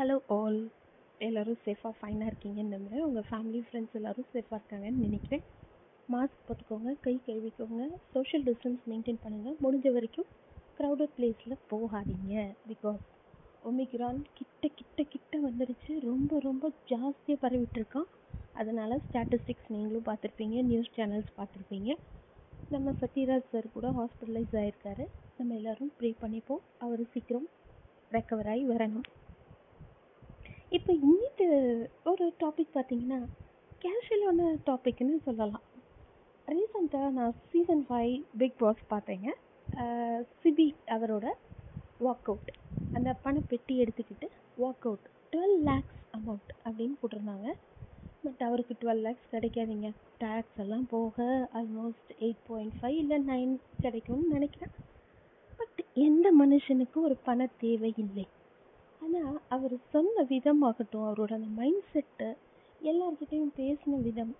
Hello 0.00 0.14
all 0.34 0.58
எல்லோரும் 1.26 1.58
சேஃபாக 1.64 1.90
ஃபைனாக 1.96 2.28
இருக்கீங்கன்னு 2.30 2.72
நம்புகிறேன் 2.74 3.02
உங்கள் 3.06 3.26
ஃபேமிலி 3.30 3.58
ஃப்ரெண்ட்ஸ் 3.64 3.96
எல்லோரும் 3.98 4.26
சேஃபாக 4.34 4.58
இருக்காங்கன்னு 4.58 5.02
நினைக்கிறேன். 5.06 5.42
மாஸ்க் 6.14 6.38
போட்டுக்கோங்க 6.46 6.92
கை 7.06 7.14
கழுவிக்கோங்க 7.26 7.88
சோஷியல் 8.14 8.44
டிஸ்டன்ஸ் 8.46 8.86
மெயின்டைன் 8.92 9.20
பண்ணுங்கள் 9.24 9.58
முடிஞ்ச 9.64 9.92
வரைக்கும் 9.96 10.28
க்ரௌடட் 10.78 11.12
பிளேஸில் 11.18 11.56
போகாதீங்க. 11.72 12.46
பிகாஸ் 12.70 13.04
ஒமிக்ரான் 13.70 14.22
கிட்ட 14.38 14.72
கிட்ட 14.78 15.06
கிட்ட 15.12 15.42
வந்துடுச்சு 15.48 15.98
ரொம்ப 16.08 16.40
ரொம்ப 16.48 16.72
ஜாஸ்தியாக 16.92 17.38
பரவிட்டுருக்கான் 17.44 18.08
அதனால் 18.62 18.98
ஸ்டாட்டிஸ்டிக்ஸ் 19.04 19.70
நீங்களும் 19.76 20.08
பார்த்துருப்பீங்க 20.10 20.66
நியூஸ் 20.72 20.92
சேனல்ஸ் 20.98 21.38
பார்த்துருப்பீங்க. 21.38 21.90
நம்ம 22.74 22.96
சத்யராஜ் 23.04 23.54
சார் 23.54 23.74
கூட 23.78 23.88
ஹாஸ்பிட்டலைஸ் 24.00 24.60
ஆகிருக்காரு 24.64 25.06
நம்ம 25.38 25.54
எல்லோரும் 25.60 25.94
ப்ரே 26.00 26.12
பண்ணிப்போம். 26.26 26.64
அவர் 26.78 27.08
சீக்கிரம் 27.14 27.48
ரெக்கவர் 28.10 28.50
ஆகி 28.54 28.66
வரணும். 28.74 29.08
இப்போ 30.76 30.92
இன்னைக்கு 31.06 31.46
ஒரு 32.10 32.24
டாபிக் 32.40 32.74
பார்த்தீங்கன்னா 32.74 33.18
கேஷுவலான 33.82 34.42
டாபிக்னு 34.68 35.16
சொல்லலாம். 35.24 35.64
ரீசெண்டாக 36.52 37.08
நான் 37.16 37.34
சீசன் 37.52 37.82
ஃபைவ் 37.88 38.14
பிக் 38.40 38.56
பாஸ் 38.62 38.82
பார்த்தேங்க. 38.92 39.28
சிபி 40.42 40.66
அவரோட 40.96 41.26
வாக் 42.06 42.28
அவுட் 42.30 42.52
அந்த 42.96 43.16
பணப்பெட்டி 43.24 43.76
எடுத்துக்கிட்டு 43.84 44.28
walk 44.62 44.86
out 44.88 45.06
twelve 45.32 45.58
lakhs 45.70 46.00
amount 46.18 46.50
அப்படின்னு 46.64 46.96
போட்டிருந்தாங்க. 47.02 47.48
பட் 48.24 48.42
அவருக்கு 48.48 48.76
டுவெல் 48.82 49.04
லேக்ஸ் 49.06 49.30
கிடைக்காதீங்க. 49.34 49.90
டேக்ஸ் 50.24 50.60
எல்லாம் 50.64 50.88
போக 50.96 51.26
ஆல்மோஸ்ட் 51.60 52.12
எயிட் 52.24 52.42
பாயிண்ட் 52.50 52.76
ஃபைவ் 52.80 52.98
இல்லை 53.04 53.18
நைன் 53.32 53.54
கிடைக்கும்னு 53.84 54.34
நினைக்கிறேன். 54.36 54.74
பட் 55.60 55.80
எந்த 56.08 56.28
மனுஷனுக்கும் 56.42 57.08
ஒரு 57.10 57.18
பண 57.30 57.48
தேவை 57.64 57.92
இல்லை 58.04 58.26
ஆனால் 59.12 59.40
அவர் 59.48 59.74
சொன்ன 59.90 60.22
விதமாகட்டும் 60.22 61.06
அவரோட 61.06 61.32
அந்த 61.32 61.48
மைண்ட் 61.54 61.86
செட்டு 61.92 62.28
எல்லார்கிட்டையும் 62.80 63.54
பேசின 63.56 63.98
விதம். 64.02 64.30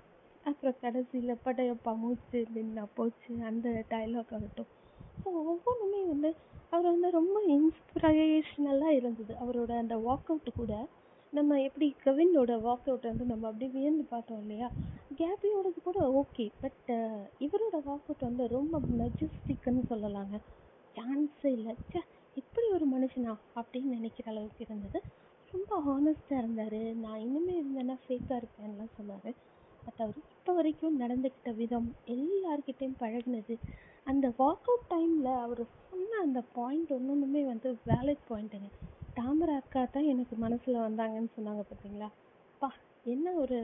அப்புறம் 0.44 0.76
கடைசியில் 0.80 1.40
படையப்பா 1.44 1.92
மூச்சு 1.96 2.46
நின்னா 2.54 2.84
போச்சு 2.94 3.32
அந்த 3.42 3.68
டைலாக் 3.90 4.32
ஆகட்டும். 4.32 4.70
ஸோ 5.20 5.28
ஒவ்வொன்றுமே 5.44 6.04
வந்து 6.04 6.30
அவர் 6.70 6.90
வந்து 6.90 7.10
ரொம்ப 7.10 7.36
இன்ஸ்பிரேஷனலாக 7.48 8.96
இருந்தது. 8.96 9.34
அவரோட 9.34 9.72
அந்த 9.78 9.96
வாக் 9.96 10.30
அவுட்டு 10.30 10.52
கூட 10.56 10.72
நம்ம 11.32 11.58
எப்படி 11.60 11.88
கவினோட 12.04 12.52
வாக் 12.62 12.88
அவுட் 12.88 13.10
வந்து 13.10 13.24
நம்ம 13.24 13.46
அப்படியே 13.46 13.70
வியந்து 13.70 14.04
பார்த்தோம் 14.04 14.40
இல்லையா? 14.40 14.68
கேபியோடது 15.18 15.80
கூட 15.82 16.00
ஓகே 16.20 16.46
பட் 16.60 16.88
இவரோட 17.40 17.76
வாக் 17.84 18.06
அவுட் 18.06 18.28
வந்து 18.28 18.46
ரொம்ப 18.48 18.78
மெஜஸ்டிக்குன்னு 19.00 19.84
சொல்லலாங்க. 19.90 20.36
சான்ஸே 20.96 21.50
இல்லை 21.58 21.74
ச்சே 21.82 22.00
இப்படி 22.36 22.66
ஒரு 22.68 22.86
மனுஷனா 22.86 23.34
அப்படின்னு 23.56 23.94
நினைக்கிற 23.96 24.30
அளவுக்கு 24.30 24.64
இருந்தது. 24.64 24.98
ரொம்ப 25.52 25.80
ஹானஸ்டாக 25.86 26.38
இருந்தார். 26.38 26.80
நான் 26.94 27.18
இனிமேல் 27.18 27.58
இருந்தேன்னா 27.60 27.96
ஃபேக்காக 28.04 28.38
இருப்பேன்லாம் 28.40 28.96
சொன்னார். 28.96 29.30
பட் 29.82 30.00
அவர் 30.00 30.16
இப்போ 30.16 30.52
வரைக்கும் 30.52 31.00
நடந்துக்கிட்ட 31.00 31.54
விதம் 31.54 31.96
எல்லார்கிட்டையும் 32.06 32.98
பழகினது. 33.00 33.58
அந்த 34.06 34.28
வாக் 34.38 34.68
அவுட் 34.68 34.88
டைமில் 34.90 35.32
அவர் 35.42 35.62
சொன்ன 35.90 36.18
அந்த 36.20 36.40
பாயிண்ட் 36.52 36.90
ஒன்று 36.90 37.44
வந்து 37.44 37.78
வேலிட் 37.86 38.28
பாயிண்ட்டுங்க 38.30 38.70
தாமரை 39.14 39.54
அக்கா 39.54 39.84
தான் 39.84 40.04
எனக்கு 40.04 40.36
மனசில் 40.36 40.74
வந்தாங்கன்னு 40.74 41.34
சொன்னாங்க 41.36 41.62
பார்த்தீங்களா 41.62 42.08
பா 42.60 42.68
என்ன 43.04 43.32
ஒரு 43.32 43.58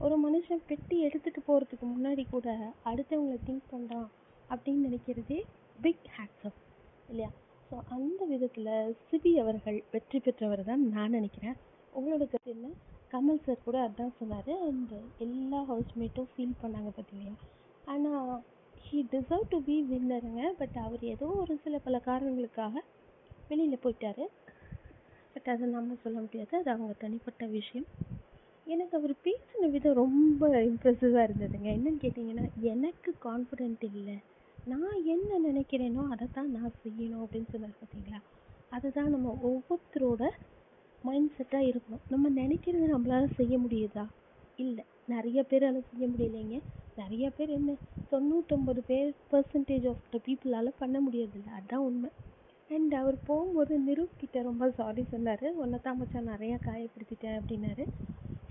ஒரு 0.00 0.16
மனுஷன் 0.18 0.66
பெட்டி 0.66 1.04
எடுத்துகிட்டு 1.04 1.40
போகிறதுக்கு 1.46 1.86
முன்னாடி 1.86 2.28
கூட 2.30 2.48
அடுத்தவங்களை 2.84 3.38
திங்க் 3.46 3.72
பண்ணுறான் 3.72 4.08
அப்படின்னு 4.50 4.86
நினைக்கிறதே 4.88 5.38
பிக் 5.78 6.06
ஹேட்ஸப் 6.16 6.60
இல்லையா? 7.08 7.30
ஸோ 7.68 7.78
அந்த 7.88 8.20
விதத்தில் 8.24 8.68
சிபி 9.08 9.32
அவர்கள் 9.38 9.78
வெற்றி 9.90 10.18
பெற்றவர் 10.18 10.62
தான் 10.64 10.82
நான் 10.88 11.10
நினைக்கிறேன். 11.10 11.56
உங்களோட 11.92 12.24
கருத்து 12.24 12.52
என்ன? 12.52 12.68
கமல் 13.10 13.42
சார் 13.44 13.64
கூட 13.64 13.78
அதான் 13.80 14.14
சொன்னார். 14.18 14.52
அண்ட் 14.68 14.94
எல்லா 15.18 15.60
ஹவுஸ்மேட்டும் 15.62 16.30
ஃபீல் 16.32 16.60
பண்ணாங்க 16.62 16.90
பார்த்தீங்களா 16.90 17.34
ஆனால் 17.86 18.32
ஹீ 18.84 18.98
டிசர்வ் 19.12 19.50
டு 19.50 19.58
பி 19.62 19.76
வின்னருங்க 19.90 20.42
பட் 20.58 20.76
அவர் 20.76 21.04
ஏதோ 21.04 21.26
ஒரு 21.42 21.56
சில 21.64 21.78
பல 21.78 21.98
காரணங்களுக்காக 22.00 22.82
வெளியில் 23.50 23.82
போயிட்டார். 23.84 24.24
பட் 25.34 25.48
அதை 25.48 25.68
நம்ம 25.68 25.96
சொல்ல 26.02 26.18
முடியாது. 26.20 26.52
அது 26.56 26.70
அவங்க 26.70 26.94
தனிப்பட்ட 26.98 27.46
விஷயம். 27.58 27.88
எனக்கு 28.66 28.96
அவர் 28.96 29.14
பேசின 29.24 29.68
விதம் 29.70 30.00
ரொம்ப 30.02 30.42
இம்ப்ரெசிவாக 30.70 31.26
இருந்ததுங்க. 31.28 31.68
என்னன்னு 31.76 32.02
கேட்டிங்கன்னா 32.04 32.46
எனக்கு 32.72 33.10
கான்ஃபிடென்ட் 33.22 33.84
இல்லை. 33.92 34.16
நான் 34.68 35.04
என்ன 35.04 35.50
நினைக்கிறேனோ 35.50 36.08
அதை 36.08 36.26
தான் 36.32 36.50
நான் 36.50 36.72
செய்யணும் 36.84 37.22
அப்படின்னு 37.22 37.48
சொன்னார் 37.50 37.76
பார்த்தீங்களா? 37.80 38.20
அதுதான் 38.70 39.10
நம்ம 39.10 39.38
ஒவ்வொருத்தரோட 39.42 40.22
மைண்ட் 41.02 41.30
செட்டாக 41.38 41.68
இருக்கணும். 41.68 42.02
நம்ம 42.08 42.30
நினைக்கிறத 42.30 42.86
நம்மளால 42.94 43.26
செய்ய 43.34 43.58
முடியுதா? 43.58 44.04
இல்லை. 44.56 44.84
நிறைய 45.06 45.42
பேரால் 45.42 45.82
செய்ய 45.90 46.06
முடியலைங்க. 46.06 46.60
நிறைய 46.96 47.30
பேர் 47.30 47.48
என்ன? 47.48 47.74
தொண்ணூத்தொம்பது 48.12 48.78
பேர் 48.86 49.14
பர்சன்டேஜ் 49.32 49.88
ஆஃப் 49.88 50.04
த 50.10 50.20
பீப்புளால் 50.26 50.72
பண்ண 50.78 51.00
முடியறதில்ல. 51.00 51.50
அதுதான் 51.52 51.80
உண்மை. 51.80 52.10
அண்ட் 52.68 52.94
அவர் 52.94 53.16
போகும்போது 53.26 53.78
நிரூபிக்கிட்ட 53.78 54.42
ரொம்ப 54.42 54.70
சாரி 54.70 55.02
சொன்னார். 55.02 55.54
ஒன்றை 55.56 55.80
தான் 55.82 55.98
மச்சான் 55.98 56.28
நிறையா 56.28 56.58
காயப்படுத்திட்டேன் 56.66 57.38
அப்படின்னாரு. 57.40 57.86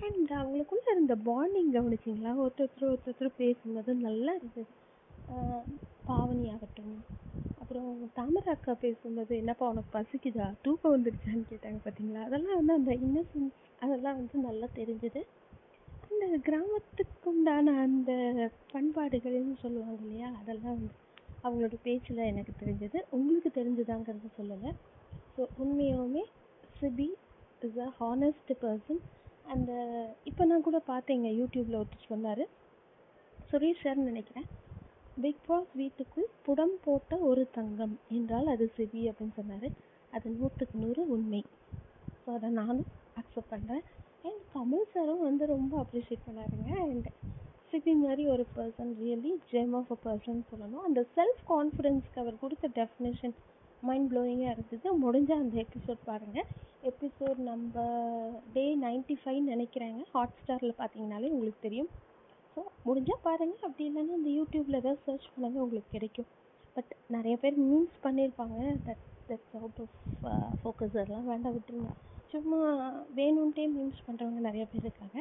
அண்ட் 0.01 0.29
அவங்களுக்குள்ள 0.29 0.87
இருந்த 0.91 1.15
பாண்டிங் 1.25 1.71
கவனிச்சிங்களா? 1.73 2.33
ஒருத்தர் 2.45 2.95
ஒருத்தர் 2.95 3.29
பேசும்போது 3.37 3.93
நல்லா 3.93 4.33
இருந்தது. 4.33 4.85
பாவனி 6.07 6.45
ஆகட்டும் 6.51 6.95
அப்புறம் 7.57 7.87
தாமரை 8.17 8.49
அக்கா 8.53 8.73
பேசும்போது 8.83 9.33
என்னப்பா 9.41 9.65
உனக்கு 9.71 9.91
பசிக்குதா? 9.95 10.47
தூக்கம் 10.65 10.93
வந்துடுச்சான்னு 10.95 11.49
கேட்டாங்க 11.49 11.79
பார்த்தீங்களா 11.83 12.21
அதெல்லாம் 12.27 12.59
வந்து 12.59 12.75
அந்த 12.79 12.91
இன்னசென்ஸ் 13.05 13.55
அதெல்லாம் 13.81 14.19
வந்து 14.19 14.37
நல்லா 14.47 14.67
தெரிஞ்சுது. 14.77 15.21
அந்த 16.11 16.25
கிராமத்துக்கு 16.47 17.27
உண்டான 17.31 17.73
அந்த 17.85 18.11
பண்பாடுகள்னு 18.73 19.55
சொல்லுவாங்க 19.63 20.01
இல்லையா? 20.01 20.29
அதெல்லாம் 20.41 20.75
வந்து 20.75 20.93
அவங்களோட 21.43 21.75
பேச்சில் 21.83 22.29
எனக்கு 22.31 22.53
தெரிஞ்சது. 22.61 22.99
உங்களுக்கு 23.11 23.51
தெரிஞ்சுதாங்கிறத 23.51 24.29
சொல்லலை. 24.37 24.71
So 25.35 25.43
உண்மையாகவுமே 25.57 26.23
Sibi 26.75 27.09
is 27.61 27.79
a 27.79 27.89
honest 27.99 28.53
person 28.61 29.01
அந்த 29.45 29.71
இப்போ 30.25 30.45
நான் 30.45 30.65
கூட 30.65 30.79
பார்த்தேங்க 30.87 31.27
யூடியூப்பில் 31.39 31.79
ஒருத்தர் 31.79 32.09
சொன்னார். 32.09 32.43
சுரேஷ் 33.49 33.83
சார்னு 33.83 34.09
நினைக்கிறேன். 34.09 34.47
பிக் 35.23 35.45
பாஸ் 35.47 35.71
வீட்டுக்குள் 35.79 36.27
புடம் 36.45 36.75
போட்ட 36.83 37.17
ஒரு 37.29 37.43
தங்கம். 37.51 37.95
என்றால் 38.07 38.47
அது 38.53 38.65
சிவி 38.77 39.01
அப்படின்னு 39.09 39.37
சொன்னார். 39.39 39.67
அது 40.13 40.27
நூற்றுக்கு 40.29 40.75
நூறு 40.83 41.01
உண்மை. 41.15 41.41
ஸோ 42.21 42.27
அதை 42.33 42.49
நானும் 42.59 42.87
அக்செப்ட் 43.19 43.51
பண்ணுறேன் 43.53 43.83
அண்ட் 44.23 44.41
கமல் 44.53 44.87
சாரும் 44.93 45.23
வந்து 45.27 45.45
ரொம்ப 45.45 45.73
அப்ரிஷியேட் 45.83 46.25
பண்ணாருங்க. 46.27 46.69
அண்ட் 46.85 47.07
சிபி 47.71 47.93
மாதிரி 48.03 48.23
ஒரு 48.27 48.43
person 48.57 48.91
really 49.01 49.31
gem 49.53 49.73
of 49.75 49.91
a 49.91 49.97
person 50.05 50.41
சொல்லணும். 50.51 50.85
அந்த 50.87 51.01
செல்ஃப் 51.15 51.41
கான்ஃபிடென்ஸ்க்கு 51.53 52.21
அவர் 52.23 52.41
கொடுத்த 52.43 52.67
டெஃபினேஷன் 52.79 53.35
மைண்ட் 53.83 54.09
ப்ளோயிங்காக 54.11 54.53
இருந்தது. 54.55 54.87
முடிஞ்ச 55.05 55.31
அந்த 55.43 55.55
எபிசோட் 55.65 56.01
பாருங்கள் 56.05 56.47
எபிசோட் 56.91 57.39
நம்ம 57.51 57.75
டே 58.53 58.65
நைன்ட்டி 58.85 59.17
ஃபைவ் 59.23 59.41
நினைக்கிறேங்க. 59.53 60.03
ஹாட் 60.13 60.37
ஸ்டாரில் 60.41 60.79
பார்த்தீங்கனாலே 60.81 61.31
உங்களுக்கு 61.35 61.61
தெரியும். 61.61 61.89
ஸோ 62.57 62.63
முடிஞ்சால் 62.85 63.23
பாருங்கள் 63.25 63.65
அப்படி 63.67 63.83
இல்லைன்னா 63.87 64.13
இந்த 64.19 64.29
யூடியூப்பில் 64.37 64.77
ஏதாவது 64.79 65.01
சர்ச் 65.07 65.25
பண்ணுங்கள் 65.33 65.63
உங்களுக்கு 65.63 65.89
கிடைக்கும். 65.95 66.29
பட் 66.75 66.91
நிறைய 67.15 67.33
பேர் 67.41 67.57
மீன்ஸ் 67.65 67.97
பண்ணியிருப்பாங்க 68.05 68.55
that 68.87 69.03
that's 69.27 69.55
out 69.59 69.81
of 69.83 69.97
focus 70.61 70.95
அதெல்லாம் 70.95 71.27
வேண்டாம் 71.31 71.55
விட்டுருங்க. 71.55 71.91
சும்மா 72.31 72.59
வேணும்ன்ட்டே 73.19 73.65
மீன்ஸ் 73.75 73.99
பண்ணுறவங்க 74.07 74.41
நிறைய 74.47 74.63
பேர் 74.71 74.85
இருக்காங்க. 74.85 75.17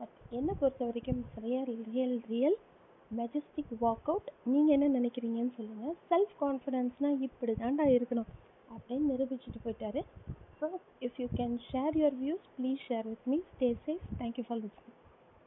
பட் 0.00 0.16
என்னை 0.38 0.54
பொறுத்த 0.60 0.88
வரைக்கும் 0.88 1.22
real 1.44 1.72
real 1.92 2.16
real 2.32 2.56
majestic 3.10 3.72
walk 3.84 4.10
out 4.12 4.30
நீங்கள் 4.52 4.74
என்ன 4.76 4.90
நினைக்கிறீங்கன்னு 4.98 5.56
சொல்லுங்கள் 5.58 5.96
செல்ஃப் 6.12 6.36
கான்ஃபிடென்ஸ்னால் 6.44 7.18
இப்படி 7.28 7.54
தாண்டா 7.62 7.86
இருக்கணும். 7.96 8.30
அப்படின்னு 8.68 9.10
நிரூபிச்சுட்டு 9.12 9.60
போயிட்டாரு. 9.64 10.02
So 10.60 10.68
if 11.06 11.18
you 11.22 11.28
can 11.40 11.56
share 11.70 11.98
your 12.02 12.18
views 12.22 12.46
please 12.58 12.86
share 12.90 13.08
with 13.10 13.26
me 13.32 13.38
stay 13.50 13.70
safe 13.86 14.06
thank you 14.22 14.46
for 14.48 14.60
listening 14.62 14.94